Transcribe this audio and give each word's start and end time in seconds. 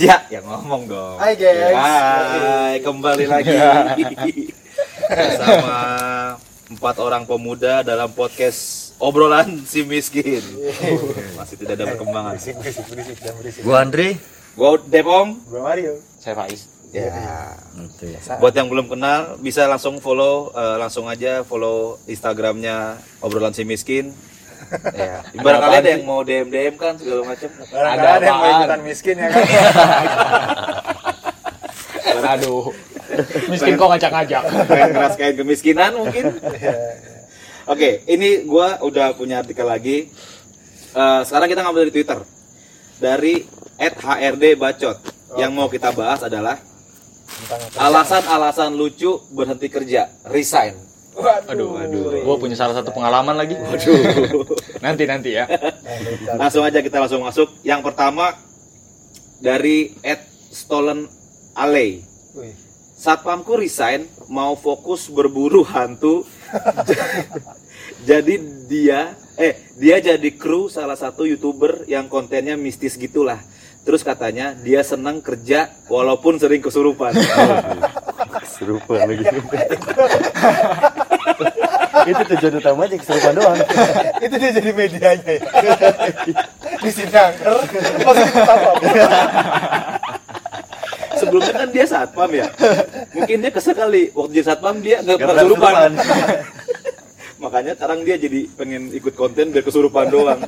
Ya, 0.00 0.16
yang 0.32 0.48
ngomong 0.48 0.88
dong. 0.88 1.20
Hai, 1.20 1.36
gengs. 1.36 1.76
Hai, 1.76 2.80
kembali 2.80 3.28
lagi 3.28 3.52
bersama 5.12 5.76
empat 6.72 6.96
orang 7.04 7.28
pemuda 7.28 7.84
dalam 7.84 8.08
podcast 8.08 8.96
obrolan 8.96 9.60
si 9.68 9.84
miskin. 9.84 10.40
Masih 11.36 11.60
tidak 11.60 11.76
ada 11.76 11.92
perkembangan. 11.92 12.32
Gua 13.60 13.84
Andre. 13.84 14.16
Gua 14.56 14.80
Depong. 14.80 15.36
Gua 15.52 15.68
Mario. 15.68 16.00
Saya 16.16 16.32
Faiz. 16.32 16.72
Ya. 16.96 17.12
Ya. 18.00 18.40
Buat 18.40 18.56
yang 18.56 18.72
belum 18.72 18.88
kenal, 18.88 19.36
bisa 19.44 19.68
langsung 19.68 20.00
follow, 20.00 20.48
eh, 20.56 20.76
langsung 20.80 21.12
aja 21.12 21.44
follow 21.44 22.00
Instagramnya 22.08 22.96
obrolan 23.20 23.52
si 23.52 23.68
miskin. 23.68 24.16
Ya. 24.94 25.24
Barangkali 25.40 25.76
ada 25.82 25.90
yang 25.90 26.04
mau 26.06 26.20
DM 26.22 26.48
DM 26.52 26.74
kan 26.78 26.94
segala 27.00 27.22
macam. 27.26 27.48
Barangkali 27.50 28.00
Ada 28.00 28.08
ada 28.16 28.24
yang 28.26 28.38
mau 28.38 28.48
ikutan 28.50 28.80
miskin 28.86 29.16
ya 29.18 29.28
kan? 29.32 29.42
Aduh. 32.38 32.64
Miskin 33.50 33.74
kok 33.74 33.90
ngajak-ngajak. 33.90 34.42
Pengen 34.70 34.90
ngerasain 34.94 35.34
kemiskinan 35.34 35.98
mungkin. 35.98 36.30
Oke, 37.66 38.06
ini 38.06 38.46
gua 38.46 38.78
udah 38.86 39.18
punya 39.18 39.42
artikel 39.42 39.66
lagi. 39.66 40.06
Eh, 40.90 41.20
sekarang 41.26 41.50
kita 41.50 41.66
ngambil 41.66 41.90
dari 41.90 41.94
Twitter 41.94 42.18
dari 43.02 43.34
@hrd 43.78 44.44
bacot. 44.54 44.96
Yang 45.38 45.50
mau 45.54 45.70
kita 45.70 45.94
bahas 45.94 46.26
adalah 46.26 46.58
alasan-alasan 47.78 48.74
lucu 48.74 49.14
berhenti 49.30 49.70
kerja, 49.70 50.10
resign. 50.26 50.89
Aduh, 51.48 51.76
aduh. 51.76 52.24
Gua 52.24 52.36
punya 52.40 52.56
salah 52.56 52.74
satu 52.76 52.90
pengalaman 52.90 53.36
lagi. 53.36 53.54
Nanti 54.80 55.04
nanti 55.04 55.30
ya. 55.36 55.44
Langsung 56.36 56.64
aja 56.64 56.80
kita 56.80 57.00
langsung 57.00 57.22
masuk. 57.22 57.48
Yang 57.64 57.80
pertama 57.92 58.34
dari 59.40 59.96
@stolen 60.52 61.08
alley. 61.56 62.04
Satpamku 63.00 63.56
resign 63.56 64.04
mau 64.28 64.52
fokus 64.60 65.08
berburu 65.08 65.64
hantu. 65.64 66.28
jadi 68.08 68.34
dia 68.68 69.16
eh 69.40 69.56
dia 69.80 69.96
jadi 70.04 70.30
kru 70.36 70.68
salah 70.68 71.00
satu 71.00 71.24
youtuber 71.24 71.88
yang 71.88 72.12
kontennya 72.12 72.60
mistis 72.60 73.00
gitulah. 73.00 73.40
Terus 73.80 74.04
katanya 74.04 74.52
dia 74.52 74.84
senang 74.84 75.24
kerja 75.24 75.72
walaupun 75.88 76.36
sering 76.36 76.60
kesurupan. 76.60 77.16
Serupa 78.44 79.00
lagi. 79.08 79.24
itu 82.10 82.22
tujuan 82.34 82.54
utamanya 82.60 82.96
keserupan 82.96 83.32
doang. 83.36 83.58
itu 84.24 84.34
dia 84.36 84.50
jadi 84.56 84.70
medianya 84.72 85.32
ya. 85.36 85.42
Di 86.84 86.90
sini 86.90 87.12
angker, 87.12 87.56
masuk 88.04 88.28
ke 88.32 88.40
apa? 88.40 88.70
Sebelumnya 91.20 91.52
kan 91.52 91.68
dia 91.68 91.84
satpam 91.84 92.30
ya. 92.32 92.46
Mungkin 93.12 93.36
dia 93.44 93.50
kesel 93.52 93.76
kali 93.76 94.08
waktu 94.16 94.32
jadi 94.40 94.46
satpam 94.48 94.80
dia 94.80 95.04
nggak 95.04 95.16
Gak 95.20 95.28
pernah 95.28 95.42
kesurupan. 95.44 95.72
kesurupan. 95.92 95.92
Makanya 97.40 97.72
sekarang 97.76 97.98
dia 98.04 98.16
jadi 98.16 98.40
pengen 98.52 98.82
ikut 98.92 99.12
konten 99.16 99.52
biar 99.52 99.64
kesurupan 99.64 100.08
doang. 100.08 100.40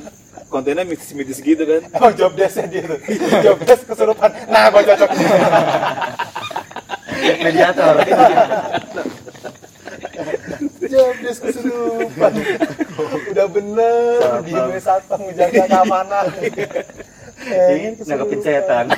Kontennya 0.49 0.85
mistis-mistis 0.85 1.41
gitu 1.41 1.65
kan. 1.65 1.81
Emang 1.89 2.13
job 2.13 2.33
desk-nya 2.37 2.65
dia 2.69 2.83
tuh. 2.85 2.99
Job 3.41 3.57
desk 3.65 3.89
kesurupan. 3.89 4.29
Nah, 4.49 4.69
gua 4.69 4.81
cocok. 4.85 5.09
Mediator. 7.41 7.93
Job 10.93 11.15
desk 11.25 11.41
kesurupan. 11.41 12.31
Udah 13.33 13.47
bener, 13.49 14.17
di 14.45 14.53
gue 14.53 14.77
satpam 14.77 15.25
ngejaga 15.25 15.65
keamanan. 15.73 16.25
Pengen 17.41 17.97
Nangkepin 17.97 18.39
kesurupan. 18.39 18.45
setan. 18.45 18.85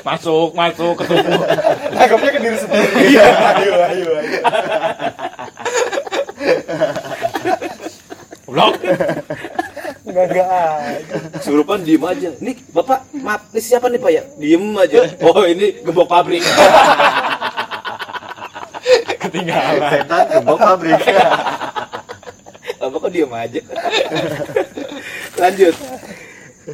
Masuk, 0.00 0.56
masuk 0.56 0.96
ke 0.96 1.04
tubuh. 1.12 1.44
Nangkepnya 1.92 2.30
ke 2.32 2.40
diri 2.40 2.56
sendiri. 2.56 2.88
Iya, 3.12 3.26
ayo, 3.52 3.72
ayo, 3.84 4.08
ayo. 4.16 4.38
Blok. 8.48 8.74
Enggak, 10.00 10.24
enggak 10.32 10.48
aja. 10.48 11.16
Kesurupan 11.36 11.84
diem 11.84 12.00
aja. 12.00 12.32
Nih 12.40 12.56
bapak, 12.72 13.12
maaf, 13.12 13.52
ini 13.52 13.60
siapa 13.60 13.92
nih 13.92 14.00
pak 14.00 14.10
ya? 14.10 14.22
Diem 14.40 14.64
aja. 14.80 15.04
Oh 15.20 15.44
ini 15.44 15.84
gembok 15.84 16.08
pabrik. 16.08 16.40
Ketinggalan. 19.40 19.88
Setan 19.88 20.24
gembok 20.28 20.58
pabrik. 20.60 21.00
Bapak 22.80 22.96
kok 22.96 23.10
diem 23.12 23.32
aja? 23.32 23.60
Lanjut. 25.36 25.74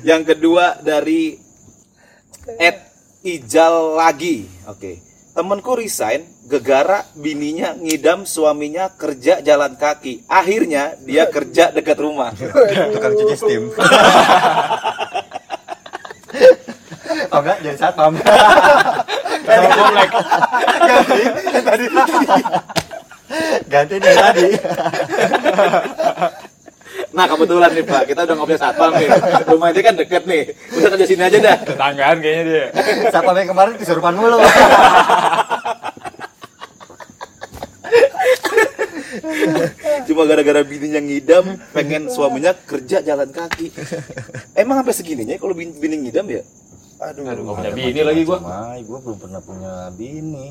Yang 0.06 0.22
kedua 0.34 0.64
dari 0.82 1.34
Ed 2.58 2.78
Ijal 3.26 3.98
lagi. 3.98 4.46
Oke. 4.70 5.02
Temenku 5.36 5.76
resign 5.76 6.24
gegara 6.48 7.04
bininya 7.18 7.76
ngidam 7.76 8.24
suaminya 8.24 8.94
kerja 8.94 9.42
jalan 9.42 9.74
kaki. 9.74 10.24
Akhirnya 10.30 10.96
dia 11.02 11.26
kerja 11.26 11.74
dekat 11.74 11.98
rumah. 11.98 12.32
Tukang 12.94 13.14
cuci 13.14 13.36
steam. 13.36 13.62
Oh 17.32 17.40
enggak, 17.42 17.58
jadi 17.64 17.76
satpam. 17.76 18.12
Sama 19.46 19.68
komplek. 19.70 20.10
Ganti. 20.86 21.22
Tadi. 21.62 21.86
Ganti 23.66 23.94
dari 23.98 24.16
tadi. 24.18 24.48
Nah 27.16 27.24
kebetulan 27.28 27.70
nih 27.72 27.84
Pak, 27.84 28.02
kita 28.08 28.20
udah 28.28 28.34
ngobrol 28.36 28.58
satpam 28.60 28.92
nih. 28.96 29.08
Rumah 29.48 29.68
ini 29.72 29.80
kan 29.80 29.94
deket 29.96 30.22
nih. 30.28 30.42
Udah 30.76 30.88
kerja 30.92 31.06
sini 31.06 31.22
aja 31.24 31.38
dah. 31.40 31.56
Tetanggaan 31.64 32.16
kayaknya 32.20 32.42
dia. 32.44 32.64
Satpam 33.08 33.36
yang 33.36 33.48
kemarin 33.52 33.74
kesurupan 33.80 34.14
mulu. 34.16 34.38
Cuma 40.06 40.22
gara-gara 40.28 40.62
bininya 40.62 41.00
ngidam, 41.02 41.58
pengen 41.74 42.06
suaminya 42.12 42.54
kerja 42.54 43.02
jalan 43.02 43.28
kaki. 43.32 43.72
Emang 44.54 44.82
sampai 44.82 44.94
segininya 44.94 45.34
kalau 45.40 45.54
bin- 45.56 45.74
bini 45.76 46.06
ngidam 46.06 46.26
ya? 46.30 46.42
Aduh, 46.96 47.28
Aduh, 47.28 47.42
gak 47.44 47.56
punya 47.60 47.72
bini 47.76 48.00
lagi 48.00 48.24
gua. 48.24 48.38
Mai, 48.40 48.80
gua 48.88 48.98
belum 49.04 49.18
pernah 49.20 49.40
punya 49.40 49.72
bini. 49.92 50.46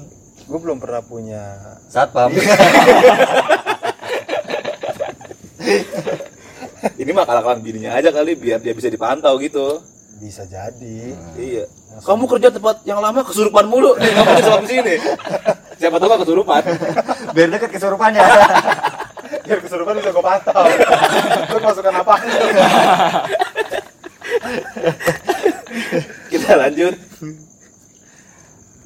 gue 0.46 0.60
belum 0.62 0.78
pernah 0.78 1.02
punya 1.02 1.42
Satpam. 1.90 2.30
Ini 7.02 7.12
mah 7.12 7.26
kalah-kalah 7.26 7.58
bininya 7.58 7.98
aja 7.98 8.14
kali 8.14 8.38
biar 8.38 8.62
dia 8.62 8.78
bisa 8.78 8.94
dipantau 8.94 9.42
gitu. 9.42 9.82
bisa 10.16 10.46
jadi. 10.46 11.18
Iya. 11.34 11.66
Kamu 12.00 12.24
kerja 12.30 12.48
tempat 12.48 12.86
yang 12.86 13.02
lama 13.02 13.26
kesurupan 13.26 13.66
mulu. 13.66 13.98
Nih, 13.98 14.14
kamu 14.14 14.32
kerja 14.38 14.54
di 14.62 14.70
sini. 14.70 14.96
Siapa 15.82 15.98
tahu 15.98 16.08
gak 16.08 16.22
kesurupan. 16.24 16.62
Biar 17.34 17.48
deket 17.52 17.70
kesurupannya. 17.74 18.24
Biar 19.50 19.60
kesurupan 19.60 19.98
bisa 19.98 20.14
gue 20.14 20.24
pantau. 20.24 20.64
Lu 21.52 21.58
masukan 21.60 21.96
apa? 22.00 22.16
Kita 26.46 26.62
lanjut. 26.62 26.94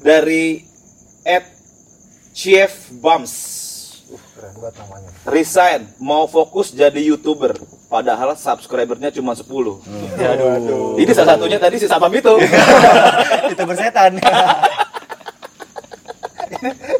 Dari 0.00 0.64
Ed 1.28 1.44
Chief 2.32 2.72
Bums. 3.04 3.32
Keren 4.32 4.56
banget 4.56 4.80
namanya. 4.80 5.12
Resign, 5.28 5.84
mau 6.00 6.24
fokus 6.24 6.72
jadi 6.72 6.96
YouTuber. 6.96 7.52
Padahal 7.92 8.32
subscribernya 8.32 9.12
cuma 9.12 9.36
10. 9.36 9.44
Aduh. 9.44 10.96
Ini 10.96 11.12
salah 11.12 11.36
satunya 11.36 11.60
tadi 11.60 11.76
si 11.76 11.84
Sapam 11.84 12.08
itu. 12.16 12.32
itu 13.52 13.62
bersetan. 13.68 14.16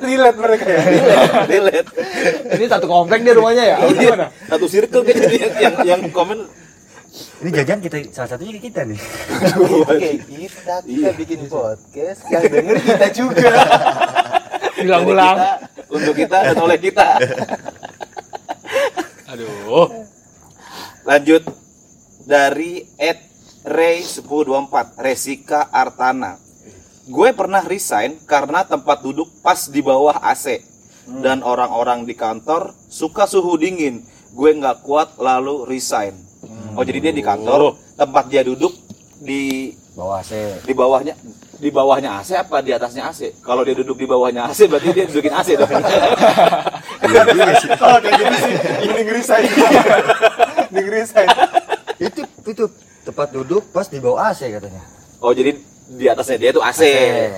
Relate 0.04 0.38
mereka 0.44 0.66
ya. 0.68 0.80
Relate. 1.48 1.88
Ini 2.52 2.64
satu 2.68 2.84
komplek 2.84 3.24
dia 3.24 3.32
rumahnya 3.32 3.64
ya? 3.64 3.76
Gimana? 3.96 4.28
Satu 4.44 4.68
circle 4.68 5.08
kayaknya 5.08 5.24
yang, 5.40 5.56
yang, 5.56 5.74
yang 5.96 6.00
komen 6.12 6.44
Ini 7.40 7.50
jajan 7.56 7.80
kita 7.80 7.96
salah 8.12 8.36
satunya 8.36 8.60
kita 8.60 8.84
nih. 8.84 9.00
Oke, 9.88 10.10
kita 10.28 10.84
kita 10.84 11.10
bikin 11.16 11.40
podcast 11.48 12.20
yang 12.28 12.44
denger 12.52 12.76
kita 12.84 13.06
juga. 13.16 13.52
Kita, 14.80 15.60
untuk 15.92 16.16
kita 16.16 16.40
dan 16.40 16.56
oleh 16.56 16.80
kita. 16.80 17.20
Aduh. 19.28 19.92
Lanjut 21.04 21.44
dari 22.24 22.88
Ed 22.96 23.20
Ray 23.68 24.00
1024 24.00 24.96
Resika 25.04 25.68
Artana. 25.68 26.40
Gue 27.12 27.36
pernah 27.36 27.60
resign 27.60 28.24
karena 28.24 28.64
tempat 28.64 29.04
duduk 29.04 29.28
pas 29.44 29.68
di 29.68 29.84
bawah 29.84 30.16
AC 30.16 30.64
dan 31.20 31.44
orang-orang 31.44 32.08
di 32.08 32.16
kantor 32.16 32.72
suka 32.88 33.28
suhu 33.28 33.60
dingin. 33.60 34.00
Gue 34.32 34.56
nggak 34.56 34.80
kuat 34.80 35.20
lalu 35.20 35.68
resign. 35.68 36.29
Oh 36.80 36.84
jadi 36.88 36.96
dia 36.96 37.12
di 37.12 37.20
kantor 37.20 37.76
tempat 37.92 38.32
dia 38.32 38.40
duduk 38.40 38.72
di 39.20 39.68
Bawa 39.92 40.24
AC. 40.24 40.64
di 40.64 40.72
bawahnya 40.72 41.12
di 41.60 41.68
bawahnya 41.68 42.24
AC 42.24 42.40
apa 42.40 42.64
di 42.64 42.72
atasnya 42.72 43.04
AC? 43.12 43.36
Kalau 43.44 43.68
dia 43.68 43.76
duduk 43.76 44.00
di 44.00 44.08
bawahnya 44.08 44.48
AC 44.48 44.64
berarti 44.64 44.88
dia 44.96 45.04
dudukin 45.04 45.28
AC 45.36 45.60
dong. 45.60 45.68
Oh, 47.80 47.98
kayak 48.00 48.16
gitu 48.22 48.36
sih. 48.38 48.54
Ini 48.86 49.00
ngerisain. 49.02 49.50
Ini 50.70 50.80
ngerisain. 50.86 51.28
Itu 52.00 52.22
itu 52.48 52.64
tempat 53.04 53.28
duduk 53.34 53.66
pas 53.76 53.84
di 53.90 53.98
bawah 54.00 54.30
AC 54.32 54.48
katanya. 54.48 54.80
Oh 55.20 55.36
jadi 55.36 55.58
di 55.90 56.06
atasnya 56.08 56.38
dia 56.40 56.50
tuh 56.56 56.64
AC. 56.64 56.80
AC. 56.80 56.84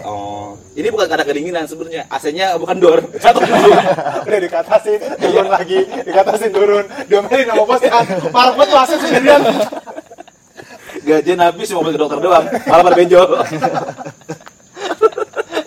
Oh. 0.06 0.31
Ini 0.72 0.88
bukan 0.88 1.04
karena 1.04 1.24
kedinginan 1.24 1.64
sebenarnya. 1.68 2.08
AC-nya 2.08 2.56
bukan 2.56 2.76
door. 2.80 3.00
Satu 3.20 3.44
dulu. 3.44 3.70
Udah 4.24 4.40
dikatasin, 4.40 5.00
turun 5.20 5.46
lagi, 5.46 5.84
dikatasin 6.00 6.50
turun. 6.50 6.84
Diomelin 7.06 7.44
sama 7.44 7.62
bos 7.62 7.82
kan. 7.82 8.04
Parah 8.32 8.52
banget 8.56 8.68
tuh 8.68 8.78
AC 8.78 8.92
sendirian. 8.96 9.40
Gajian 11.02 11.40
habis 11.40 11.68
mau 11.70 11.82
ke 11.82 11.92
dokter 11.92 12.18
doang. 12.18 12.44
Malah 12.48 12.82
pada 12.82 12.96
benjol. 12.96 13.28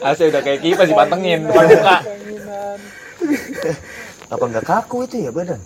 AC 0.05 0.19
udah 0.25 0.41
kayak 0.41 0.59
kipas 0.61 0.85
dipantengin 0.85 1.39
depan 1.43 1.65
muka. 1.67 1.97
Apa 4.25 4.43
nggak 4.43 4.65
kaku 4.65 5.05
itu 5.05 5.15
ya 5.21 5.29
badan? 5.29 5.61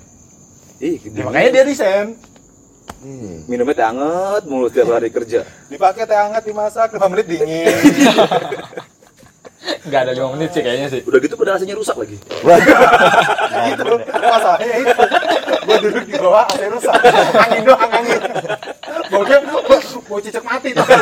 Ih, 0.80 0.96
Ya, 1.12 1.24
makanya 1.24 1.50
dia 1.54 1.64
resign. 1.64 2.08
Iya. 3.00 3.48
minumnya 3.48 3.80
teh 3.80 3.86
anget 3.86 4.44
mulu 4.44 4.68
setiap 4.68 4.92
hari 4.92 5.08
kerja. 5.08 5.48
Dipakai 5.72 6.04
teh 6.04 6.20
hangat 6.20 6.44
dimasak 6.44 6.92
5 6.92 7.00
menit 7.08 7.32
dingin. 7.32 7.72
Enggak 9.90 10.06
ada 10.06 10.14
5 10.14 10.38
menit 10.38 10.50
sih 10.54 10.62
kayaknya 10.62 10.88
sih. 10.94 11.02
Udah 11.02 11.18
gitu 11.18 11.34
pada 11.34 11.58
AC-nya 11.58 11.74
rusak 11.74 11.98
lagi. 11.98 12.14
itu 13.74 13.84
masalahnya 14.22 14.76
itu. 14.86 15.02
Gua 15.66 15.78
duduk 15.82 16.06
di 16.06 16.14
bawah 16.14 16.46
AC 16.46 16.62
rusak. 16.70 16.94
Angin 17.34 17.66
doang 17.66 17.90
angin. 17.90 18.22
Baunya 19.10 19.38
mau 20.06 20.22
cicak 20.22 20.46
mati 20.46 20.78
tuh. 20.78 20.86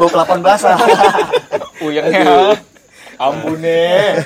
Bau 0.00 0.08
pelapan 0.08 0.40
basah. 0.40 0.80
Puyengnya. 1.76 2.56
Ampun 3.20 3.60
nih. 3.60 4.16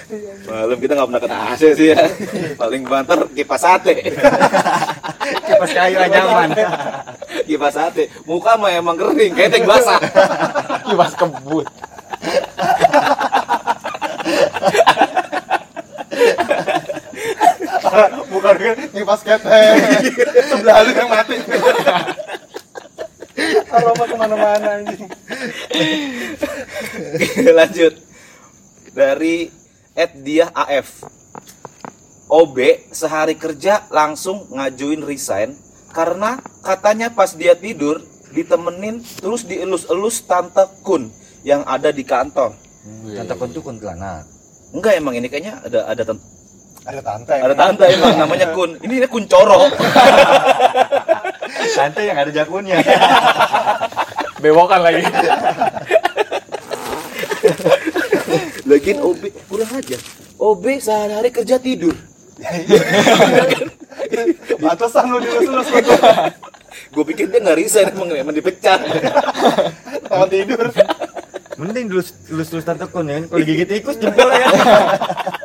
Malam 0.47 0.79
kita 0.79 0.95
nggak 0.95 1.09
pernah 1.11 1.23
kena 1.27 1.37
AC 1.51 1.63
sih 1.75 1.91
ya. 1.91 1.99
Paling 2.55 2.87
banter 2.87 3.27
kipas 3.35 3.59
sate. 3.59 4.07
Kipas 5.51 5.71
kayu 5.75 5.99
aja 5.99 6.15
nyaman. 6.15 6.55
kipas 7.43 7.75
sate. 7.75 8.07
Muka 8.23 8.55
mah 8.55 8.71
emang 8.71 8.95
kering, 8.95 9.35
ketek 9.35 9.67
basah. 9.67 9.99
Kipas 10.95 11.19
kebut. 11.19 11.67
Bukan 18.31 18.55
kan 18.55 18.79
kipas 18.95 19.21
ketek. 19.27 19.75
Sebelah 20.55 20.87
lu 20.87 20.91
yang 20.95 21.11
mati. 21.11 21.35
Aroma 23.75 24.05
ke 24.07 24.15
mana-mana 24.15 24.69
anjing. 24.79 25.11
Lanjut. 27.51 27.99
Dari 28.95 29.51
Ed 29.99 30.23
Diah 30.23 30.55
AF. 30.55 31.11
OB 32.31 32.87
sehari 32.95 33.35
kerja 33.35 33.91
langsung 33.91 34.47
ngajuin 34.55 35.03
resign 35.03 35.59
karena 35.91 36.39
katanya 36.63 37.11
pas 37.11 37.35
dia 37.35 37.59
tidur 37.59 38.14
ditemenin 38.35 38.99
terus 39.23 39.47
dielus-elus 39.47 40.27
tante 40.27 40.67
Kun 40.83 41.09
yang 41.47 41.63
ada 41.65 41.95
di 41.95 42.03
kantor. 42.03 42.53
Tante 43.15 43.35
kun 43.39 43.49
tuh 43.55 43.63
kuntilanak. 43.63 44.27
Enggak 44.75 44.99
emang 44.99 45.15
ini 45.15 45.31
kayaknya 45.31 45.63
ada 45.63 45.87
ada 45.87 46.03
tante, 46.03 46.25
Ada 46.85 47.01
tante. 47.01 47.35
ada 47.39 47.55
tante 47.55 47.85
emang 47.95 48.19
namanya 48.19 48.51
Kun. 48.53 48.77
Ini 48.83 48.95
ini 49.01 49.07
Kun 49.07 49.25
Coro. 49.31 49.65
Tante 51.79 52.03
yang 52.05 52.19
ada 52.19 52.31
jakunnya. 52.31 52.77
Bewokan 54.43 54.81
lagi. 54.85 55.05
Lagian 58.69 58.99
OB 59.01 59.23
kurang 59.49 59.71
aja. 59.73 59.97
OB 60.37 60.65
sehari-hari 60.83 61.31
kerja 61.33 61.57
tidur. 61.57 61.95
Pantesan 64.65 65.05
lu 65.09 65.19
dilus-lus. 65.23 65.69
Gue 66.95 67.05
pikir 67.11 67.27
dia 67.27 67.43
nggak 67.43 67.59
resign 67.59 67.91
emang, 67.91 68.09
emang 68.15 68.35
dipecat. 68.35 68.81
Tahan 70.11 70.29
tidur. 70.31 70.71
Mending 71.59 71.87
lulus 71.91 72.15
lulus 72.31 72.49
lulus 72.55 72.67
tante 72.67 72.87
kun 72.87 73.11
ya. 73.11 73.19
kan? 73.19 73.25
Kalau 73.31 73.41
digigit 73.43 73.67
tikus 73.67 73.97
jempol 73.99 74.31
ya. 74.31 74.47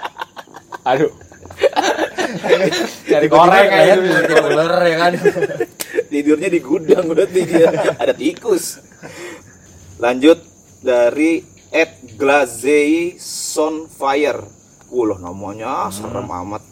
Aduh. 0.94 1.12
Cari 3.10 3.28
goreng 3.30 3.69
ya. 3.69 3.98
aja. 3.98 4.36
Ular 4.46 4.74
ya 4.86 4.96
kan. 5.01 5.12
Tidurnya 6.10 6.50
di 6.54 6.60
gudang 6.62 7.06
udah 7.10 7.25
dia 7.30 7.69
ada 7.98 8.13
tikus. 8.13 8.81
Lanjut 9.98 10.42
dari 10.86 11.42
Ed 11.74 12.18
Glazei 12.18 13.18
Sonfire. 13.22 14.45
Wulah 14.90 15.22
namanya 15.22 15.94
serem 15.94 16.25
amat. 16.25 16.66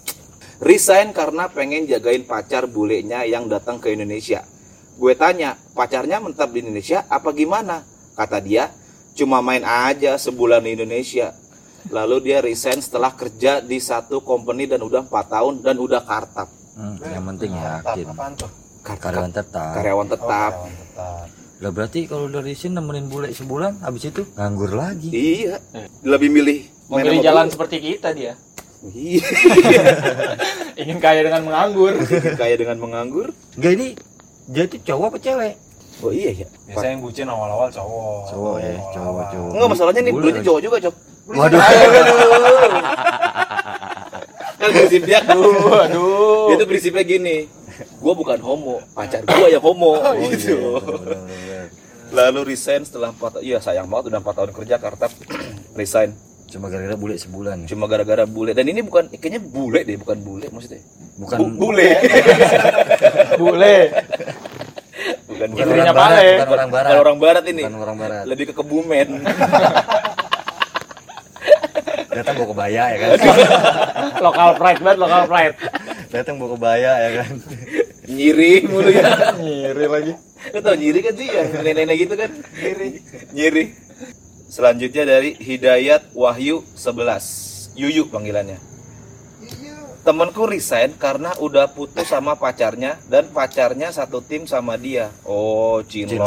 Resign 0.57 1.13
karena 1.13 1.45
pengen 1.53 1.85
jagain 1.85 2.25
pacar 2.25 2.65
bulenya 2.65 3.21
yang 3.21 3.45
datang 3.45 3.77
ke 3.77 3.93
Indonesia. 3.93 4.41
Gue 4.97 5.13
tanya, 5.13 5.53
pacarnya 5.71 6.17
mentap 6.17 6.49
di 6.49 6.59
Indonesia 6.59 7.05
apa 7.05 7.29
gimana? 7.29 7.85
Kata 8.17 8.41
dia, 8.41 8.73
cuma 9.13 9.39
main 9.39 9.61
aja 9.61 10.17
sebulan 10.17 10.59
di 10.59 10.73
Indonesia. 10.73 11.37
Lalu 11.87 12.25
dia 12.25 12.41
resign 12.41 12.81
setelah 12.81 13.13
kerja 13.13 13.61
di 13.61 13.77
satu 13.77 14.19
company 14.19 14.65
dan 14.65 14.81
udah 14.81 15.05
4 15.05 15.13
tahun 15.29 15.53
dan 15.61 15.77
udah 15.77 16.01
kartap. 16.01 16.49
Hmm, 16.73 16.97
yang 16.99 17.25
penting 17.27 17.51
yakin. 17.53 18.05
Apaan 18.09 18.33
tuh? 18.35 18.49
Karyawan 18.83 19.31
tetap. 19.31 19.71
Karyawan 19.73 20.07
Oh, 20.07 20.11
tetap. 20.11 20.51
karyawan 20.51 20.77
tetap. 20.81 21.13
Lah 21.57 21.71
berarti 21.73 22.05
kalau 22.05 22.27
dari 22.27 22.53
sini 22.53 22.77
nemenin 22.77 23.07
bule 23.07 23.29
sebulan, 23.31 23.81
habis 23.81 24.09
itu 24.09 24.25
nganggur 24.33 24.73
lagi. 24.73 25.09
Iya. 25.09 25.57
Lebih 26.01 26.29
milih 26.29 26.59
Memilih 26.87 27.19
jalan 27.21 27.45
bule. 27.47 27.53
seperti 27.53 27.77
kita 27.79 28.13
dia. 28.13 28.33
Iya. 28.83 29.25
Ingin 30.81 30.97
kaya 30.97 31.21
dengan 31.21 31.41
menganggur. 31.43 31.97
Kayak 32.37 32.57
dengan 32.61 32.77
menganggur. 32.77 33.33
Enggak 33.57 33.71
ini 33.73 33.87
dia 34.47 34.63
itu 34.63 34.77
cowok 34.81 35.05
apa 35.07 35.17
cewek? 35.19 35.53
Oh 35.97 36.11
iya 36.11 36.29
ya. 36.31 36.47
Biasanya 36.65 36.91
yang 36.93 37.01
bucin 37.01 37.25
awal-awal 37.25 37.67
cowok. 37.67 38.19
Cowok 38.29 38.55
ya, 38.57 38.69
Awal-awal. 38.69 38.93
cowok, 38.93 39.23
cowok. 39.27 39.51
Enggak 39.51 39.69
masalahnya 39.69 40.01
nih 40.01 40.13
dulunya 40.13 40.41
cowok 40.41 40.61
juga, 40.61 40.77
Cok. 40.79 40.95
Waduh. 41.27 41.59
Kan 44.57 44.69
prinsipnya 44.73 45.19
Aduh, 45.23 45.53
aduh. 45.79 46.49
itu 46.49 46.63
prinsipnya 46.65 47.03
gini. 47.03 47.37
Gua 47.99 48.13
bukan 48.13 48.41
homo, 48.41 48.81
pacar 48.91 49.21
gua 49.21 49.47
yang 49.47 49.61
homo 49.61 49.93
Oh, 49.95 50.13
gitu. 50.23 50.81
iya, 51.29 51.69
Lalu 52.09 52.55
resign 52.55 52.81
setelah 52.81 53.11
4 53.11 53.37
tahun. 53.37 53.43
Iya, 53.43 53.57
sayang 53.59 53.85
banget 53.85 54.09
udah 54.09 54.19
4 54.19 54.33
tahun 54.33 54.51
kerja 54.53 54.75
kartap 54.77 55.11
resign 55.79 56.15
Cuma 56.47 56.71
gara-gara 56.71 56.95
bule 56.95 57.19
sebulan. 57.19 57.67
cuma 57.67 57.85
gara-gara 57.85 58.23
bule. 58.23 58.55
Dan 58.55 58.65
ini 58.65 58.79
bukan 58.79 59.11
kayaknya 59.11 59.43
bule 59.43 59.83
deh, 59.83 59.99
bukan 59.99 60.15
bule 60.17 60.47
maksudnya. 60.47 60.79
Bukan 61.19 61.37
Bu- 61.37 61.67
bule. 61.67 61.89
Bule. 63.41 63.77
Bukan. 65.57 65.65
Istrinya 65.65 65.89
orang 65.89 65.97
barat, 65.97 66.21
Pale. 66.21 66.29
bukan 66.37 66.53
orang 66.53 66.69
barat. 66.69 66.89
Bukan 66.93 67.01
orang 67.01 67.17
barat 67.17 67.43
ini. 67.49 67.63
Bukan 67.65 67.81
orang 67.81 67.97
barat. 67.97 68.23
Lebih 68.29 68.45
ke 68.45 68.53
kebumen. 68.53 69.07
Datang 72.17 72.33
bawa 72.41 72.47
kebaya 72.49 72.83
ya 72.89 72.97
kan. 72.97 73.09
Lokal 74.25 74.49
pride 74.57 74.81
banget, 74.81 74.97
lokal 74.97 75.23
pride. 75.29 75.55
Datang 76.09 76.35
bawa 76.41 76.49
kebaya 76.57 76.91
ya 76.97 77.09
kan. 77.21 77.31
Nyiri 78.09 78.53
mulu 78.65 78.89
ya. 78.89 79.37
Nyiri 79.37 79.85
lagi. 79.85 80.13
Lu 80.49 80.59
tau 80.65 80.73
nyiri 80.73 80.99
kan 81.05 81.13
sih 81.13 81.27
yang 81.29 81.47
nenek-nenek 81.53 81.95
gitu 82.01 82.13
kan? 82.17 82.31
Nyiri. 82.57 82.89
Nyiri. 83.37 83.63
Selanjutnya 84.49 85.03
dari 85.05 85.37
Hidayat 85.37 86.17
Wahyu 86.17 86.65
11. 86.73 87.77
Yuyu 87.77 88.09
panggilannya. 88.09 88.57
Temenku 90.07 90.47
resign 90.47 90.95
karena 90.95 91.35
udah 91.35 91.67
putus 91.75 92.07
sama 92.07 92.39
pacarnya 92.39 92.95
dan 93.11 93.27
pacarnya 93.27 93.91
satu 93.91 94.23
tim 94.23 94.47
sama 94.47 94.79
dia. 94.79 95.11
Oh, 95.27 95.83
cinlok. 95.83 96.23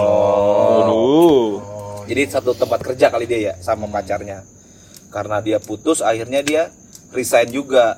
Aduh. 0.84 1.64
Jadi 2.04 2.28
satu 2.28 2.52
tempat 2.52 2.84
kerja 2.84 3.08
kali 3.08 3.24
dia 3.24 3.40
ya 3.40 3.54
sama 3.64 3.88
pacarnya. 3.88 4.44
Karena 5.08 5.40
dia 5.40 5.56
putus 5.64 6.04
akhirnya 6.04 6.44
dia 6.44 6.68
resign 7.16 7.48
juga. 7.48 7.96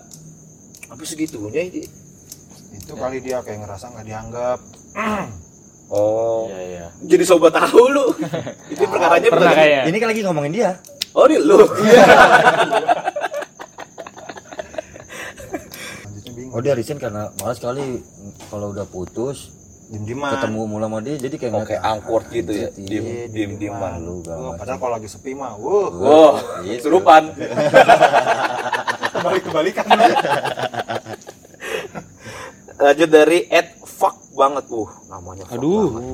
Apa 0.86 1.02
segitunya 1.02 1.66
ini? 1.66 1.82
Itu 2.78 2.94
kali 2.94 3.18
dia 3.18 3.42
kayak 3.42 3.66
ngerasa 3.66 3.90
nggak 3.90 4.06
dianggap. 4.06 4.58
Oh. 5.92 6.48
Iya, 6.48 6.60
iya. 6.64 6.86
Jadi 7.04 7.20
sobat 7.28 7.52
tahu 7.52 7.92
lu. 7.92 8.16
Itu 8.72 8.88
perkaranya 8.88 9.28
Pernah. 9.28 9.84
Ini 9.84 9.96
kan 10.00 10.08
lagi 10.08 10.24
ngomongin 10.24 10.52
dia. 10.56 10.80
Oh, 11.12 11.28
ini 11.28 11.36
lu. 11.36 11.60
Lanjutnya 16.02 16.32
bingung. 16.32 16.40
Oh 16.52 16.60
dia 16.60 16.76
resign 16.76 17.00
karena 17.00 17.32
malas 17.40 17.56
sekali 17.56 18.04
kalau 18.46 18.70
udah 18.70 18.84
putus 18.84 19.48
Diem-dieman. 19.88 20.32
ketemu 20.32 20.60
mula 20.66 20.84
sama 20.84 20.98
dia 21.00 21.16
jadi 21.16 21.36
kayak 21.36 21.52
Oke, 21.54 21.76
ngeliat, 21.76 21.84
awkward 21.86 22.24
gitu 22.28 22.52
ya. 22.54 22.68
Dieman. 23.28 23.80
malu 23.94 24.16
Wah, 24.22 24.36
gak 24.50 24.56
padahal 24.56 24.78
kalau 24.78 24.92
lagi 24.96 25.08
sepi 25.08 25.32
mah, 25.32 25.52
wuh, 25.54 25.88
Oh, 25.92 26.32
Gitu. 26.62 26.80
serupan. 26.82 27.28
kebalik 29.12 29.42
kebalikan. 29.44 29.84
Lanjut 32.74 33.08
dari 33.08 33.38
Ed 33.46 33.68
Fuck 33.82 34.32
banget, 34.32 34.64
uh, 34.68 34.88
namanya 35.06 35.44
fuck 35.44 35.54
Aduh. 35.54 35.84
banget. 35.86 36.04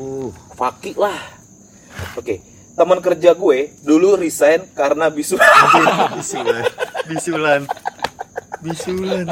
Faki 0.54 0.92
lah. 0.98 1.18
Oke, 2.14 2.42
teman 2.74 2.98
kerja 2.98 3.30
gue 3.32 3.58
dulu 3.80 4.14
resign 4.14 4.66
karena 4.70 5.06
bisu 5.08 5.38
bisulan 6.14 6.62
bisulan 7.06 7.60
bisulan 8.60 9.24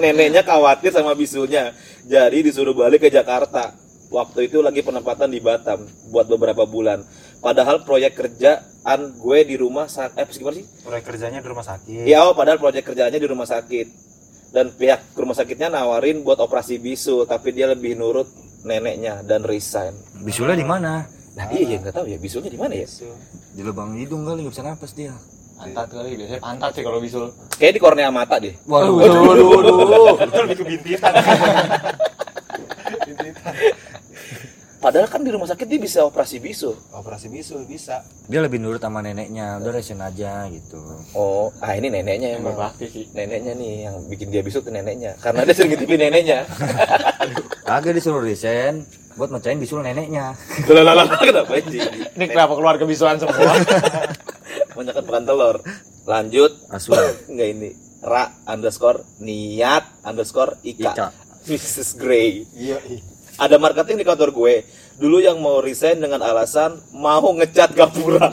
neneknya 0.00 0.42
khawatir 0.46 0.92
sama 0.92 1.16
bisunya. 1.16 1.72
Jadi 2.06 2.46
disuruh 2.46 2.76
balik 2.76 3.06
ke 3.06 3.10
Jakarta. 3.10 3.74
waktu 4.06 4.46
itu 4.46 4.62
lagi 4.62 4.86
penempatan 4.86 5.26
di 5.30 5.42
Batam 5.42 5.82
buat 6.14 6.30
beberapa 6.30 6.62
bulan. 6.62 7.02
Padahal 7.42 7.82
proyek 7.82 8.14
kerjaan 8.14 9.00
gue 9.18 9.38
di 9.42 9.58
rumah 9.58 9.90
saat 9.90 10.14
eh 10.18 10.26
gimana 10.30 10.62
sih? 10.62 10.66
Proyek 10.86 11.04
kerjanya 11.04 11.38
di 11.42 11.48
rumah 11.50 11.66
sakit. 11.66 12.06
Iya, 12.06 12.22
oh, 12.26 12.34
padahal 12.38 12.58
proyek 12.58 12.86
kerjaannya 12.86 13.18
di 13.18 13.28
rumah 13.28 13.46
sakit. 13.46 13.86
Dan 14.54 14.72
pihak 14.72 15.12
rumah 15.18 15.34
sakitnya 15.34 15.68
nawarin 15.68 16.22
buat 16.22 16.38
operasi 16.38 16.78
bisu, 16.78 17.26
tapi 17.26 17.50
dia 17.52 17.66
lebih 17.66 17.98
nurut 17.98 18.30
neneknya 18.62 19.26
dan 19.26 19.42
resign. 19.42 19.92
Bisulnya 20.22 20.56
di 20.56 20.66
mana? 20.66 21.04
Nah, 21.36 21.52
iya 21.52 21.76
nggak 21.76 21.92
tahu 21.92 22.08
ya 22.08 22.16
bisunya 22.16 22.48
di 22.48 22.56
mana 22.56 22.72
ya? 22.72 22.88
Di 23.52 23.60
lubang 23.60 23.92
hidung 23.92 24.24
kali 24.24 24.46
nggak 24.46 24.54
bisa 24.56 24.64
napas 24.64 24.96
dia. 24.96 25.12
Pantat 25.56 25.88
kali, 25.88 26.10
biasanya 26.20 26.40
pantat 26.44 26.70
sih 26.76 26.82
kalau 26.84 27.00
bisul. 27.00 27.32
Kayak 27.56 27.72
di 27.76 27.80
kornea 27.80 28.12
mata 28.12 28.36
deh. 28.36 28.52
Waduh, 28.68 28.92
Waduh, 29.00 29.20
waduh, 29.24 29.46
waduh. 29.48 30.16
Itu 30.28 30.40
lebih 30.44 30.56
ke 30.60 30.64
bintitan. 30.68 31.12
Padahal 34.76 35.10
kan 35.10 35.24
di 35.24 35.34
rumah 35.34 35.50
sakit 35.50 35.66
dia 35.66 35.80
bisa 35.82 36.06
operasi 36.06 36.38
bisu. 36.38 36.70
Operasi 36.94 37.26
bisul 37.26 37.66
bisa. 37.66 38.06
Dia 38.30 38.38
lebih 38.38 38.62
nurut 38.62 38.78
sama 38.78 39.02
neneknya. 39.02 39.58
Udah 39.58 39.74
resign 39.74 39.98
aja 39.98 40.46
gitu. 40.46 40.78
Oh, 41.10 41.50
ah 41.58 41.74
ini 41.74 41.90
neneknya 41.90 42.38
Yang 42.38 42.42
berbakti 42.46 42.86
sih. 42.86 43.04
Neneknya 43.10 43.58
nih 43.58 43.90
yang 43.90 43.96
bikin 44.06 44.30
dia 44.30 44.46
bisu 44.46 44.62
tuh 44.62 44.70
neneknya. 44.70 45.18
Karena 45.18 45.42
dia 45.42 45.58
sering 45.58 45.74
ngintipin 45.74 46.06
neneknya. 46.06 46.46
Agak 47.66 47.98
disuruh 47.98 48.22
resign 48.22 48.86
buat 49.18 49.32
mecahin 49.32 49.58
bisul 49.58 49.82
neneknya. 49.82 50.38
Lalalala, 50.70 51.18
kenapa 51.18 51.56
sih? 51.66 51.82
Ini 52.14 52.24
kenapa 52.30 52.52
keluar 52.54 52.76
kebisuan 52.78 53.18
semua? 53.18 53.34
Banyak 54.76 54.94
makan 55.00 55.24
telur. 55.24 55.56
Lanjut. 56.04 56.52
Asuhan. 56.68 57.16
Enggak 57.32 57.48
ini. 57.56 57.70
Ra 58.04 58.28
underscore 58.44 59.00
niat 59.24 60.04
underscore 60.04 60.60
ika. 60.62 60.92
Ika. 60.92 61.08
Mrs. 61.48 61.96
Grey. 61.96 62.44
Iya. 62.52 62.76
iya. 62.84 63.00
Ada 63.36 63.56
marketing 63.60 64.00
di 64.00 64.06
kantor 64.06 64.32
gue. 64.32 64.64
Dulu 64.96 65.20
yang 65.20 65.36
mau 65.40 65.60
resign 65.60 66.00
dengan 66.00 66.24
alasan 66.24 66.80
mau 66.96 67.24
ngecat 67.36 67.76
gapura. 67.76 68.32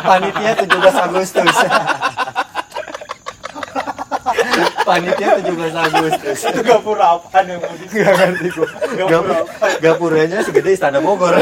Panitia 0.00 0.54
17 0.64 1.04
Agustus. 1.08 1.56
Panitia 4.90 5.38
17 5.38 5.70
Agustus. 5.70 6.38
Itu 6.50 6.60
gapura 6.66 7.14
apaan 7.14 7.46
yang 7.46 7.62
mau 7.62 7.70
di 7.78 7.86
Gak 7.86 8.10
ngerti 8.10 8.48
gua. 8.50 8.68
Gapura, 9.06 9.38
gapuranya 9.78 10.38
segede 10.42 10.74
istana 10.74 10.98
Bogor. 10.98 11.38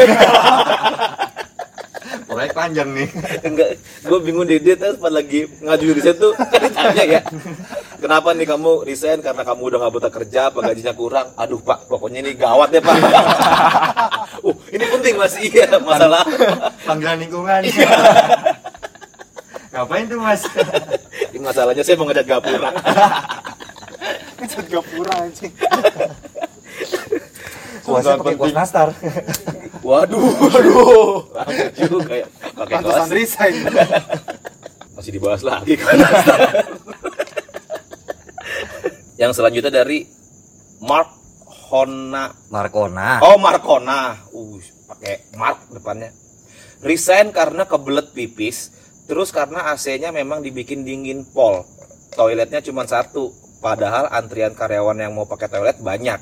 Proyek 2.28 2.52
panjang 2.52 2.92
nih. 2.92 3.08
Enggak, 3.40 3.80
gue 4.04 4.18
bingung 4.20 4.44
deh 4.44 4.60
dia 4.60 4.76
terus 4.76 5.00
pas 5.00 5.08
lagi 5.08 5.48
ngaju 5.64 5.86
resign 5.96 6.16
tuh 6.20 6.36
kan 6.36 6.60
ditanya 6.60 7.04
ya. 7.08 7.20
Kenapa 7.98 8.36
nih 8.36 8.46
kamu 8.46 8.84
resign 8.84 9.24
karena 9.24 9.42
kamu 9.48 9.62
udah 9.64 9.78
nggak 9.80 9.92
betah 9.96 10.12
kerja, 10.12 10.40
apa 10.52 10.58
gajinya 10.60 10.92
kurang? 10.92 11.32
Aduh 11.40 11.58
pak, 11.64 11.88
pokoknya 11.88 12.20
ini 12.20 12.36
gawat 12.36 12.68
ya 12.68 12.84
pak. 12.84 12.96
uh, 14.44 14.56
ini 14.70 14.84
penting 14.92 15.14
mas 15.16 15.34
iya 15.40 15.72
masalah. 15.80 16.22
Panggilan 16.84 17.16
lingkungan. 17.16 17.64
Ngapain 19.72 20.04
tuh 20.04 20.20
mas? 20.20 20.44
Ini 21.38 21.46
masalahnya 21.46 21.86
saya 21.86 21.94
mau 21.94 22.10
ngecat 22.10 22.26
gapura. 22.26 22.74
Ngecat 24.42 24.66
gapura 24.74 25.14
anjing. 25.22 25.54
Kuasnya 27.86 28.18
pakai 28.18 28.34
kuas 28.34 28.50
nastar. 28.50 28.90
Waduh, 29.86 30.18
waduh. 30.18 31.30
juga 31.78 32.20
ya. 32.20 32.26
Pakai 32.58 32.82
kaos. 32.82 33.06
resign. 33.14 33.54
Masih 34.98 35.14
dibahas 35.14 35.46
lagi 35.46 35.78
kan. 35.78 35.94
Yang 39.16 39.38
selanjutnya 39.38 39.70
dari 39.70 40.10
Mark 40.82 41.14
Hona 41.70 42.34
Markona. 42.50 43.22
Oh 43.24 43.38
Markona, 43.38 44.26
uh, 44.34 44.58
pakai 44.90 45.30
Mark 45.38 45.70
depannya. 45.70 46.10
Resign 46.82 47.30
karena 47.32 47.64
kebelet 47.64 48.12
pipis, 48.12 48.74
terus 49.08 49.32
karena 49.32 49.72
AC-nya 49.72 50.12
memang 50.12 50.44
dibikin 50.44 50.84
dingin 50.84 51.24
pol. 51.24 51.64
Toiletnya 52.12 52.60
cuma 52.60 52.84
satu, 52.84 53.32
padahal 53.64 54.12
antrian 54.12 54.52
karyawan 54.52 55.00
yang 55.00 55.16
mau 55.16 55.24
pakai 55.24 55.48
toilet 55.48 55.80
banyak. 55.80 56.20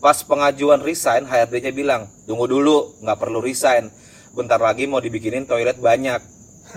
Pas 0.00 0.16
pengajuan 0.24 0.80
resign, 0.80 1.28
HRD-nya 1.28 1.76
bilang, 1.76 2.08
tunggu 2.24 2.48
dulu, 2.48 2.96
nggak 3.04 3.18
perlu 3.20 3.44
resign. 3.44 3.92
Bentar 4.32 4.56
lagi 4.62 4.88
mau 4.88 5.02
dibikinin 5.02 5.44
toilet 5.44 5.76
banyak. 5.76 6.22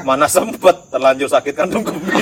Mana 0.03 0.27
sempet, 0.35 0.89
terlanjur 0.91 1.29
sakit 1.29 1.53
kandung 1.55 1.85
kemih. 1.85 2.19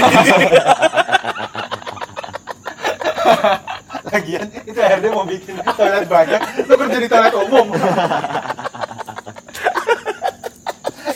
Lagian 4.12 4.48
itu 4.68 4.76
HRD 4.76 5.06
mau 5.10 5.24
bikin 5.24 5.56
toilet 5.64 6.06
banyak, 6.06 6.42
lu 6.68 6.74
kerja 6.76 6.98
di 7.00 7.08
toilet 7.08 7.34
umum. 7.34 7.68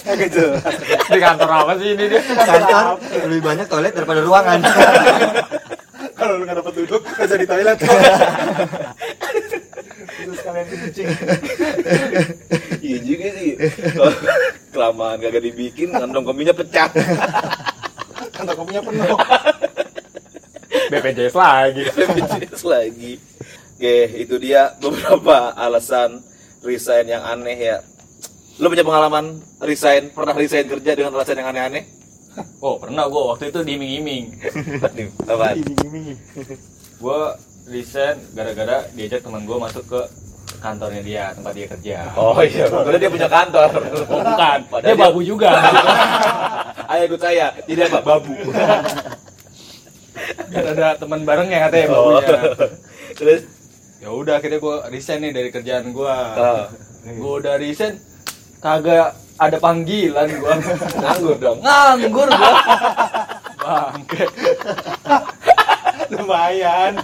Kagak 0.05 0.29
jelas. 0.29 0.61
Di 1.11 1.19
kantor 1.19 1.49
apa 1.49 1.73
sih 1.81 1.97
ini 1.97 2.05
dia? 2.05 2.21
Kantor 2.21 2.85
lebih 3.25 3.41
banyak 3.41 3.65
toilet 3.65 3.93
daripada 3.97 4.21
ruangan. 4.21 4.59
Kalau 6.17 6.33
lu 6.39 6.43
nggak 6.47 6.57
dapat 6.63 6.73
duduk, 6.79 7.01
kerja 7.03 7.35
di 7.35 7.43
toilet. 7.43 7.77
Itu 10.15 10.31
sekalian 10.31 10.65
kencing. 10.71 11.07
Iya 12.79 12.97
juga 13.03 13.25
sih. 13.35 13.49
Kelamaan 14.71 15.19
kagak 15.19 15.43
dibikin, 15.43 15.91
kantong 15.91 16.23
kemihnya 16.23 16.55
pecah. 16.55 16.87
Kantong 18.35 18.57
kopinya 18.63 18.81
penuh. 18.83 19.17
BPJS 20.91 21.35
lagi. 21.35 21.83
BPJS 21.87 22.63
lagi. 22.67 23.13
Oke, 23.75 23.97
itu 24.23 24.35
dia 24.39 24.71
beberapa 24.79 25.51
alasan 25.55 26.23
resign 26.63 27.11
yang 27.11 27.23
aneh 27.23 27.59
ya. 27.59 27.77
Lo 28.55 28.71
punya 28.71 28.81
pengalaman 28.81 29.25
resign, 29.59 30.09
pernah 30.09 30.31
resign 30.31 30.63
kerja 30.65 30.91
dengan 30.93 31.11
alasan 31.13 31.35
yang 31.35 31.51
aneh-aneh? 31.51 31.83
Oh 32.59 32.75
pernah 32.75 33.07
gua 33.07 33.35
waktu 33.35 33.47
itu 33.47 33.59
diiming-iming. 33.61 34.23
Apa? 35.25 35.55
Gua 36.97 37.35
resign 37.65 38.15
gara-gara 38.31 38.87
diajak 38.91 39.23
teman 39.23 39.43
gua 39.43 39.59
masuk 39.61 39.83
ke 39.85 40.01
kantornya 40.57 40.99
dia 40.99 41.23
tempat 41.31 41.51
dia 41.51 41.67
kerja. 41.69 41.97
Oh 42.15 42.35
iya, 42.39 42.65
kebetulan 42.65 42.99
dia 42.99 43.11
punya 43.11 43.29
kantor. 43.29 43.69
Oh, 44.05 44.19
bukan, 44.19 44.59
Padahal 44.65 44.83
dia 44.85 44.95
babu 44.97 45.19
juga. 45.21 45.51
Ayo 46.91 47.03
ikut 47.07 47.21
saya, 47.21 47.51
tidak 47.63 47.87
pak 47.89 48.03
babu. 48.03 48.33
Biar 50.45 50.65
ada 50.69 50.87
teman 50.95 51.21
barengnya 51.23 51.59
katanya 51.61 51.85
Oh. 51.91 52.15
babunya. 52.15 52.37
Terus, 53.13 53.41
Ya 53.95 54.11
udah 54.11 54.37
akhirnya 54.37 54.59
gua 54.59 54.85
resign 54.87 55.23
nih 55.23 55.33
dari 55.33 55.49
kerjaan 55.49 55.89
gua. 55.89 56.15
ah, 56.35 56.63
Gua 57.15 57.39
udah 57.39 57.55
resign 57.57 57.95
kagak 58.65 59.13
ada 59.37 59.57
panggilan 59.61 60.27
gua. 60.41 60.57
nganggur 60.97 61.37
dong. 61.37 61.57
Nganggur 61.61 62.27
gua. 62.33 62.53
Bangke. 63.61 64.25
Lumayan. 66.09 66.97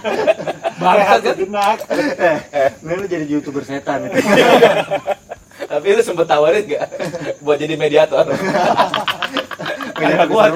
Bangsat 0.82 1.20
kan? 1.22 1.34
Genak. 1.38 1.78
Ini 2.82 2.92
lu 2.98 3.06
jadi 3.06 3.26
youtuber 3.30 3.62
setan. 3.62 4.10
Tapi 5.70 5.86
lu 5.94 6.02
sempet 6.02 6.26
tawarin 6.26 6.66
gak 6.66 6.82
buat 7.46 7.62
jadi 7.62 7.78
mediator? 7.78 8.26
Kayak 9.94 10.26
gua. 10.26 10.50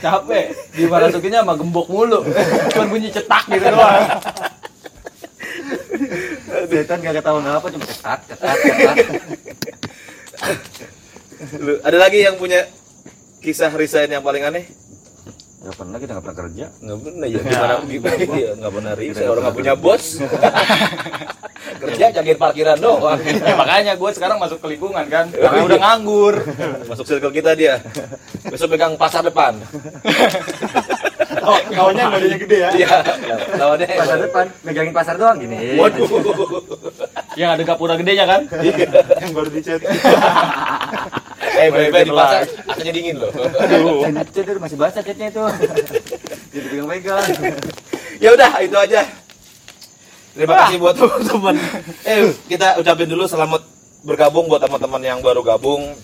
Capek. 0.00 0.46
Dimasukinnya 0.72 1.44
sama 1.44 1.52
gembok 1.52 1.86
mulu. 1.92 2.24
Cuman 2.72 2.88
bunyi 2.88 3.12
cetak 3.12 3.44
gitu 3.52 3.68
doang. 3.68 4.08
Setan 6.68 6.98
gak 7.04 7.14
ketahuan 7.20 7.46
apa 7.46 7.66
cuma 7.70 7.84
ketat, 7.86 8.20
ketat, 8.28 8.56
ketat. 8.56 8.96
Lu, 11.60 11.76
ada 11.84 11.98
lagi 12.00 12.24
yang 12.24 12.36
punya 12.40 12.64
kisah 13.44 13.70
resign 13.74 14.08
yang 14.08 14.24
paling 14.24 14.42
aneh? 14.44 14.64
Gak 15.64 15.76
pernah 15.80 15.96
kita 15.96 16.10
gak 16.16 16.24
pernah 16.24 16.38
kerja. 16.44 16.66
Nggak 16.80 16.98
pernah 17.00 17.26
ya, 17.28 17.40
gimana 17.40 17.74
gimana 17.92 18.36
ya, 18.36 18.50
nggak 18.56 18.72
pernah 18.72 18.92
resign, 18.96 19.28
orang 19.28 19.42
nggak 19.48 19.56
punya 19.56 19.74
bos. 19.76 20.04
Kerja 21.74 22.12
jagain 22.12 22.38
parkiran 22.38 22.78
doang. 22.78 23.18
Ya, 23.44 23.54
makanya 23.56 23.92
gue 23.96 24.10
sekarang 24.14 24.38
masuk 24.40 24.60
ke 24.62 24.76
lingkungan 24.76 25.04
kan. 25.08 25.28
Karena 25.28 25.64
udah 25.64 25.80
nganggur. 25.80 26.34
Masuk 26.88 27.04
circle 27.04 27.32
kita 27.34 27.52
dia. 27.52 27.80
Besok 28.48 28.76
pegang 28.76 28.96
pasar 28.96 29.20
depan. 29.24 29.58
Oh, 31.44 31.58
kawannya 31.68 32.04
badannya 32.08 32.38
gede 32.40 32.56
ya. 32.56 32.70
Iya, 32.72 32.96
lawannya. 33.60 33.86
Pasar 33.86 34.18
depan, 34.24 34.46
megangin 34.64 34.94
pasar 34.96 35.14
doang 35.20 35.36
gini. 35.36 35.76
Waduh. 35.76 36.08
Yang 37.36 37.50
ada 37.54 37.62
gapura 37.62 37.94
gedenya 38.00 38.24
kan. 38.24 38.40
Yang 39.20 39.30
baru 39.32 39.48
dicat. 39.52 39.80
Eh, 41.54 41.70
bebe 41.70 42.02
di 42.02 42.10
pasar, 42.10 42.42
akhirnya 42.66 42.90
dingin 42.90 43.14
loh. 43.14 43.30
Aduh. 43.30 44.02
Itu 44.10 44.58
masih 44.58 44.74
basah 44.74 45.06
catnya 45.06 45.30
itu. 45.30 45.44
Jadi 46.50 46.66
pegang-pegang. 46.66 47.26
ya 48.18 48.34
udah, 48.34 48.50
itu 48.58 48.74
aja. 48.74 49.06
Terima 50.34 50.66
kasih 50.66 50.76
buat 50.82 50.98
teman-teman. 50.98 51.54
Eh, 52.02 52.34
kita 52.50 52.82
ucapin 52.82 53.06
dulu 53.06 53.22
selamat 53.30 53.62
bergabung 54.02 54.50
buat 54.50 54.66
teman-teman 54.66 54.98
yang 54.98 55.18
baru 55.22 55.46
gabung. 55.46 55.94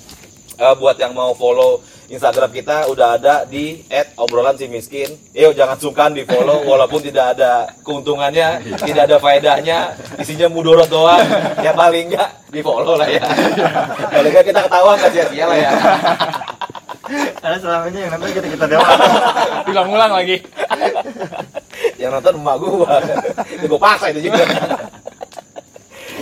Eh, 0.55 0.75
buat 0.79 0.95
yang 1.03 1.19
mau 1.19 1.35
follow 1.35 1.83
Instagram 2.11 2.51
kita 2.51 2.91
udah 2.91 3.15
ada 3.15 3.35
di 3.47 3.87
@obrolan 4.19 4.59
si 4.59 4.67
miskin. 4.67 5.07
Yuk 5.31 5.55
jangan 5.55 5.79
sungkan 5.79 6.11
di 6.11 6.27
follow 6.27 6.59
walaupun 6.71 6.99
tidak 6.99 7.39
ada 7.39 7.71
keuntungannya, 7.87 8.67
tidak 8.83 9.07
ada 9.07 9.17
faedahnya, 9.23 9.95
isinya 10.19 10.51
mudorot 10.51 10.91
doang. 10.91 11.23
Ya 11.63 11.71
paling 11.71 12.11
enggak 12.11 12.31
di 12.51 12.61
follow 12.67 12.99
lah 12.99 13.07
ya. 13.07 13.23
Paling 14.11 14.31
enggak 14.35 14.47
kita 14.51 14.61
ketawa 14.67 14.99
nggak 14.99 15.11
sia-sia 15.15 15.45
lah 15.47 15.59
ya. 15.59 15.71
Karena 17.39 17.57
selama 17.63 17.85
ini 17.95 17.99
yang 18.03 18.11
nonton 18.19 18.31
kita 18.35 18.49
kita 18.59 18.67
doang. 18.67 19.01
Ulang-ulang 19.71 20.13
lagi. 20.19 20.37
Yang 21.95 22.11
nonton 22.19 22.35
emak 22.43 22.57
gua. 22.59 22.95
Itu 23.55 23.65
gua 23.71 23.81
paksa 23.87 24.11
itu 24.11 24.27
juga. 24.27 24.43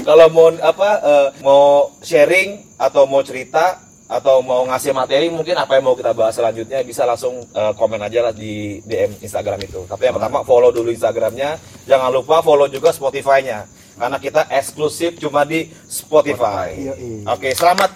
Kalau 0.05 0.27
mau 0.37 0.53
apa 0.53 0.91
eh, 1.01 1.29
mau 1.41 1.97
sharing 2.05 2.77
atau 2.77 3.09
mau 3.09 3.25
cerita 3.25 3.88
atau 4.09 4.41
mau 4.41 4.65
ngasih 4.65 4.97
materi 4.97 5.29
mungkin 5.29 5.53
apa 5.53 5.77
yang 5.77 5.85
mau 5.85 5.93
kita 5.93 6.17
bahas 6.17 6.33
selanjutnya 6.33 6.81
bisa 6.81 7.05
langsung 7.05 7.45
eh, 7.45 7.73
komen 7.77 8.01
aja 8.01 8.25
lah 8.25 8.33
di 8.33 8.81
DM 8.89 9.21
Instagram 9.21 9.61
itu. 9.61 9.85
Tapi 9.85 10.09
yang 10.09 10.17
pertama 10.17 10.41
follow 10.49 10.73
dulu 10.73 10.89
Instagramnya, 10.89 11.61
jangan 11.85 12.09
lupa 12.09 12.41
follow 12.41 12.67
juga 12.73 12.89
Spotify-nya 12.91 13.69
karena 13.99 14.17
kita 14.17 14.49
eksklusif 14.49 15.21
cuma 15.21 15.45
di 15.45 15.69
Spotify. 15.91 16.73
Yoi. 16.73 17.29
Oke, 17.29 17.53
selamat 17.53 17.91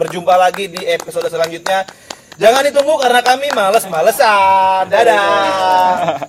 berjumpa 0.00 0.34
lagi 0.40 0.72
di 0.72 0.80
episode 0.88 1.28
selanjutnya. 1.28 1.84
Jangan 2.36 2.68
ditunggu 2.68 2.94
karena 3.00 3.20
kami 3.20 3.48
males-malesan. 3.52 4.88
Dadah. 4.88 6.24